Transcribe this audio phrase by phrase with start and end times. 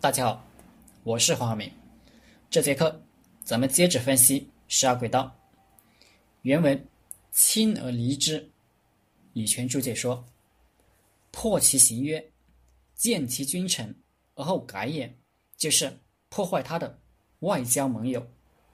[0.00, 0.44] 大家好，
[1.02, 1.68] 我是黄晓明。
[2.48, 3.02] 这节课
[3.42, 5.36] 咱们接着分析十二轨道。
[6.42, 6.88] 原文
[7.32, 8.48] “亲而离之”，
[9.34, 10.24] 李全注解说
[11.32, 12.24] ：“破其行约，
[12.94, 13.92] 见其君臣
[14.36, 15.12] 而后改也，
[15.56, 15.92] 就是
[16.28, 16.96] 破坏他的
[17.40, 18.24] 外交盟友，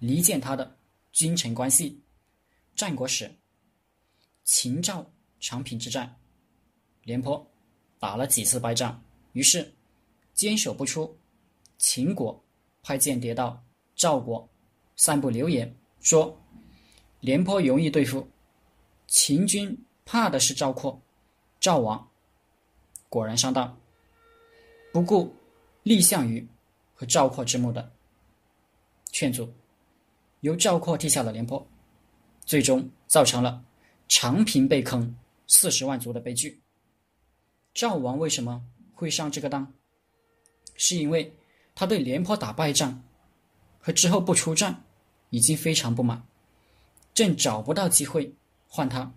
[0.00, 0.76] 离间他的
[1.10, 2.02] 君臣关系。”
[2.76, 3.34] 战国时，
[4.42, 5.10] 秦赵
[5.40, 6.20] 长平之战，
[7.04, 7.50] 廉颇
[7.98, 9.02] 打了几次败仗，
[9.32, 9.74] 于是。
[10.34, 11.16] 坚守不出，
[11.78, 12.44] 秦国
[12.82, 14.48] 派间谍到赵国，
[14.96, 16.36] 散布流言，说
[17.20, 18.28] 廉颇容易对付，
[19.06, 21.00] 秦军怕的是赵括、
[21.60, 22.10] 赵王。
[23.08, 23.78] 果然上当，
[24.92, 25.32] 不顾
[25.84, 26.46] 蔺项羽
[26.94, 27.92] 和赵括之目的
[29.12, 29.48] 劝阻，
[30.40, 31.64] 由赵括替下了廉颇，
[32.44, 33.64] 最终造成了
[34.08, 35.16] 长平被坑
[35.46, 36.60] 四十万族的悲剧。
[37.72, 39.72] 赵王为什么会上这个当？
[40.76, 41.32] 是因为
[41.74, 43.02] 他对廉颇打败仗
[43.80, 44.84] 和之后不出战
[45.30, 46.26] 已经非常不满，
[47.12, 48.34] 正找不到机会
[48.68, 49.12] 换他。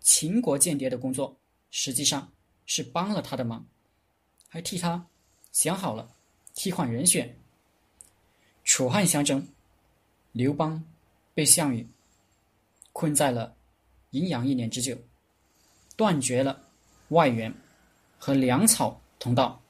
[0.00, 1.36] 秦国间谍的工作
[1.70, 2.32] 实际上
[2.66, 3.64] 是帮了他的忙，
[4.48, 5.06] 还替他
[5.52, 6.10] 想好了
[6.54, 7.38] 替换人选。
[8.64, 9.48] 楚汉相争，
[10.32, 10.84] 刘邦
[11.34, 11.88] 被项羽
[12.92, 13.56] 困在了
[14.10, 14.98] 荥阳一年之久，
[15.96, 16.68] 断绝了
[17.08, 17.54] 外援
[18.18, 19.61] 和粮草通道。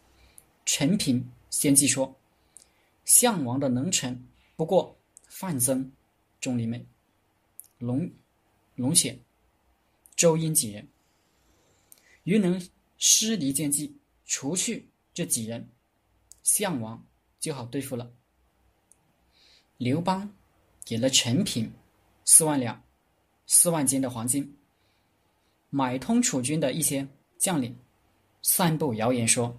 [0.64, 2.16] 陈平先记说
[3.04, 4.96] ：“项王的能臣不过
[5.26, 5.92] 范增、
[6.40, 6.86] 钟离昧、
[7.78, 8.10] 龙
[8.76, 9.18] 龙显、
[10.14, 10.88] 周婴几人。
[12.24, 12.60] 于能
[12.96, 15.68] 施离间计，除去这几人，
[16.42, 17.04] 项王
[17.40, 18.10] 就好对付了。”
[19.78, 20.32] 刘邦
[20.84, 21.72] 给了陈平
[22.24, 22.80] 四万两、
[23.46, 24.56] 四万斤的黄金，
[25.70, 27.76] 买通楚军的一些将领，
[28.42, 29.58] 散布谣言说。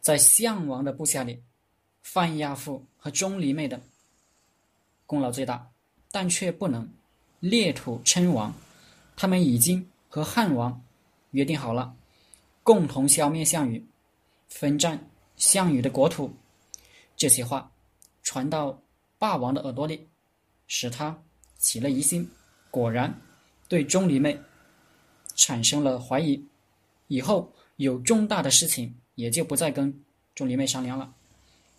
[0.00, 1.42] 在项王的部下里，
[2.02, 3.80] 范亚父和钟离昧的
[5.06, 5.70] 功劳最大，
[6.10, 6.88] 但却不能
[7.40, 8.52] 列土称王。
[9.16, 10.82] 他们已经和汉王
[11.32, 11.94] 约定好了，
[12.62, 13.84] 共同消灭项羽，
[14.48, 14.98] 分占
[15.36, 16.32] 项羽的国土。
[17.16, 17.70] 这些话
[18.22, 18.80] 传到
[19.18, 20.08] 霸王的耳朵里，
[20.66, 21.22] 使他
[21.58, 22.26] 起了疑心，
[22.70, 23.14] 果然
[23.68, 24.40] 对钟离昧
[25.36, 26.42] 产生了怀疑。
[27.08, 28.94] 以后有重大的事情。
[29.16, 30.02] 也就不再跟
[30.34, 31.14] 钟离昧商量了。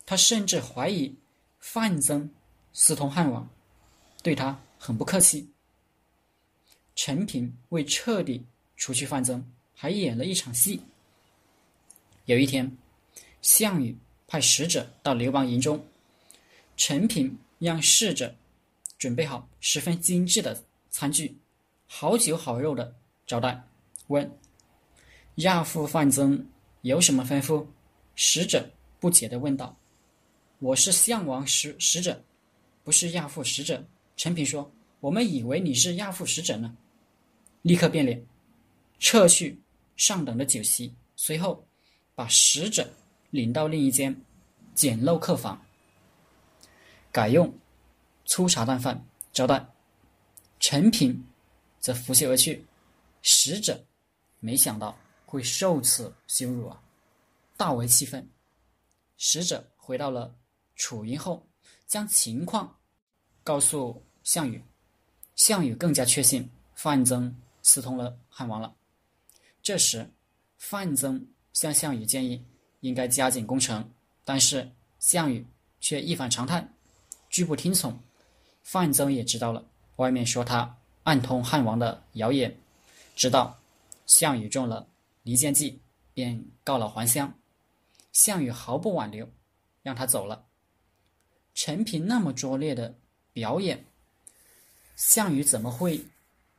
[0.06, 1.12] 他甚至怀疑
[1.58, 2.30] 范增
[2.72, 3.50] 私通汉王，
[4.22, 5.50] 对他很不客气。
[6.94, 8.46] 陈平为彻底
[8.76, 10.82] 除去范增，还演了一场戏。
[12.26, 12.76] 有一天，
[13.40, 13.96] 项羽
[14.28, 15.84] 派使者到刘邦营中，
[16.76, 18.36] 陈平让侍者
[18.96, 21.36] 准备好十分精致的餐具，
[21.88, 22.94] 好酒好肉的
[23.26, 23.64] 招待，
[24.06, 24.30] 问
[25.36, 26.46] 亚父范增。
[26.82, 27.64] 有什么吩咐？
[28.16, 29.76] 使者不解地问道
[30.58, 32.20] ：“我是项王使使者，
[32.82, 36.76] 不是亚父使者。”陈平说：“我们以为你是亚父使者呢。”
[37.62, 38.26] 立刻变脸，
[38.98, 39.60] 撤去
[39.96, 41.64] 上等的酒席，随后
[42.16, 42.92] 把使者
[43.30, 44.20] 领到另一间
[44.74, 45.64] 简陋客房，
[47.12, 47.56] 改用
[48.24, 49.64] 粗茶淡饭招待。
[50.58, 51.24] 陈平
[51.78, 52.64] 则拂袖而去。
[53.22, 53.84] 使者
[54.40, 54.98] 没想到。
[55.32, 56.78] 会受此羞辱啊！
[57.56, 58.28] 大为气愤。
[59.16, 60.34] 使者回到了
[60.76, 61.42] 楚营后，
[61.86, 62.76] 将情况
[63.42, 64.62] 告诉项羽。
[65.34, 68.74] 项羽更加确信范增私通了汉王了。
[69.62, 70.06] 这时，
[70.58, 72.44] 范增向项羽建议
[72.80, 73.90] 应该加紧攻城，
[74.26, 75.46] 但是项羽
[75.80, 76.68] 却一反常态，
[77.30, 77.98] 拒不听从。
[78.62, 79.64] 范增也知道了
[79.96, 82.54] 外面说他暗通汉王的谣言，
[83.16, 83.58] 知道
[84.04, 84.86] 项羽中了。
[85.22, 85.80] 离间计，
[86.14, 87.32] 便告老还乡。
[88.12, 89.28] 项羽毫不挽留，
[89.82, 90.46] 让他走了。
[91.54, 92.98] 陈平那么拙劣的
[93.32, 93.84] 表演，
[94.96, 96.04] 项羽怎么会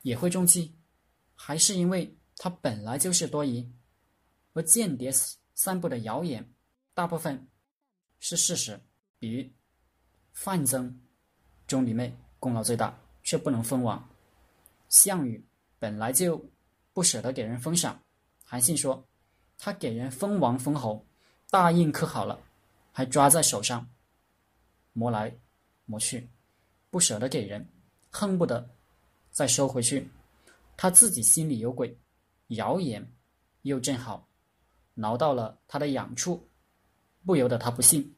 [0.01, 0.73] 也会中计？
[1.35, 3.71] 还是因为他本来就是多疑？
[4.53, 5.11] 而间谍
[5.55, 6.47] 散布的谣言，
[6.93, 7.47] 大部分
[8.19, 8.79] 是事实。
[9.19, 9.49] 比如
[10.33, 10.99] 范增、
[11.65, 14.09] 钟离昧功劳最大，却不能封王。
[14.89, 15.43] 项羽
[15.79, 16.43] 本来就
[16.93, 17.99] 不舍得给人封赏。
[18.53, 19.03] 韩信说
[19.57, 21.03] ：“他给人封王封侯，
[21.49, 22.39] 大印刻好了，
[22.91, 23.89] 还抓在手上，
[24.93, 25.35] 磨来
[25.85, 26.29] 磨去，
[26.91, 27.67] 不舍得给人，
[28.11, 28.69] 恨不得
[29.31, 30.07] 再收回去。
[30.77, 31.97] 他自己心里有鬼，
[32.49, 33.11] 谣言
[33.63, 34.27] 又正好
[34.93, 36.47] 挠到了他的痒处，
[37.25, 38.15] 不由得他不信。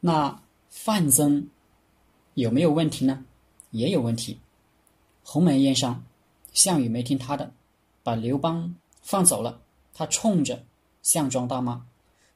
[0.00, 0.38] 那
[0.68, 1.48] 范增
[2.34, 3.24] 有没有问题呢？
[3.70, 4.38] 也有问题。
[5.24, 6.04] 鸿门宴上，
[6.52, 7.50] 项羽没听他的。”
[8.02, 9.60] 把刘邦放走了，
[9.94, 10.64] 他冲着
[11.02, 11.86] 项庄大骂：“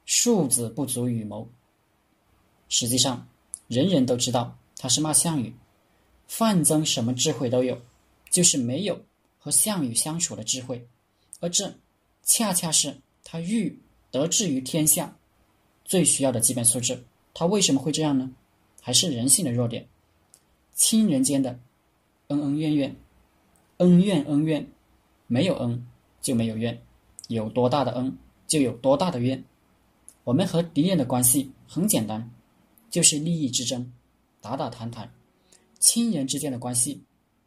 [0.05, 1.47] 庶子不足与谋。
[2.69, 3.27] 实际上，
[3.67, 5.53] 人人都知道他是骂项羽。
[6.27, 7.81] 范增什么智慧都有，
[8.29, 9.01] 就是没有
[9.39, 10.85] 和项羽相处的智慧，
[11.39, 11.73] 而这
[12.23, 13.79] 恰恰是他欲
[14.11, 15.15] 得志于天下
[15.85, 17.01] 最需要的基本素质。
[17.33, 18.29] 他为什么会这样呢？
[18.81, 19.87] 还是人性的弱点。
[20.73, 21.57] 亲人间的
[22.27, 22.95] 恩恩怨怨，
[23.77, 24.69] 恩怨恩怨，
[25.27, 25.85] 没有恩
[26.21, 26.81] 就没有怨，
[27.27, 29.43] 有多大的恩就有多大的怨。
[30.23, 32.29] 我们和敌人的关系很简单，
[32.89, 33.91] 就是利益之争，
[34.41, 35.13] 打打谈谈。
[35.79, 37.01] 亲人之间的关系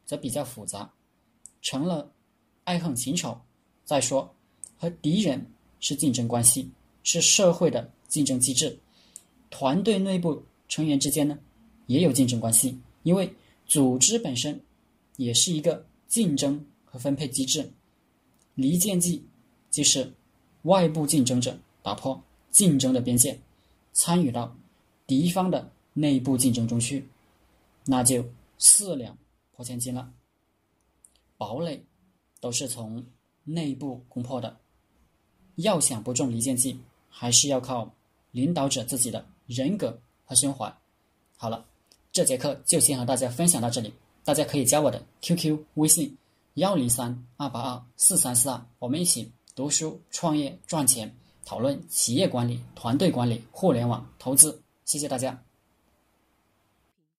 [0.07, 0.91] 则比较复杂，
[1.61, 2.13] 成了
[2.65, 3.37] 爱恨情仇。
[3.85, 4.33] 再说，
[4.79, 5.45] 和敌人
[5.81, 6.71] 是竞争关系，
[7.03, 8.79] 是社会的竞争机制。
[9.51, 11.37] 团队内部成员之间呢，
[11.87, 13.35] 也有竞争关系，因为
[13.67, 14.61] 组织本身
[15.17, 17.73] 也是一个竞争和分配机制。
[18.55, 19.25] 离间计
[19.71, 20.13] 就是
[20.63, 23.39] 外部竞争者打破竞争的边界，
[23.93, 24.55] 参与到
[25.07, 27.09] 敌方的内部竞争中去。
[27.87, 28.25] 那就
[28.59, 29.17] 四两
[29.57, 30.13] 拨千斤了。
[31.39, 31.83] 堡垒
[32.41, 33.03] 都是从
[33.45, 34.59] 内部攻破的，
[35.57, 36.79] 要想不中离间计，
[37.09, 37.91] 还是要靠
[38.33, 40.71] 领导者自己的人格和胸怀。
[41.37, 41.65] 好了，
[42.13, 46.15] 这节课就先和大家分享到这里，大家可以加我的 QQ 微信
[46.55, 51.15] 幺零三二八二四三四二，我们一起读书、创业、赚钱，
[51.45, 54.61] 讨论企业管理、团队管理、互联网投资。
[54.85, 55.41] 谢谢大家。